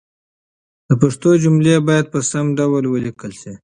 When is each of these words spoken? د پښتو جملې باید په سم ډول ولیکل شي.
د 0.87 0.89
پښتو 1.01 1.29
جملې 1.43 1.75
باید 1.87 2.05
په 2.13 2.19
سم 2.29 2.45
ډول 2.59 2.83
ولیکل 2.87 3.31
شي. 3.41 3.53